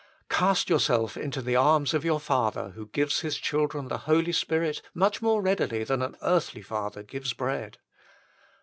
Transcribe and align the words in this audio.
Cast 0.31 0.67
yourself 0.67 1.15
into 1.15 1.43
the 1.43 1.55
arms 1.55 1.93
of 1.93 2.03
your 2.03 2.19
Father 2.19 2.69
who 2.69 2.87
gives 2.87 3.19
His 3.19 3.37
children 3.37 3.87
the 3.87 3.99
Holy 4.09 4.31
Spirit 4.31 4.81
much 4.95 5.21
more 5.21 5.43
readily 5.43 5.83
than 5.83 6.01
an 6.01 6.17
earthly 6.23 6.63
father 6.63 7.03
gives 7.03 7.33
bread. 7.33 7.77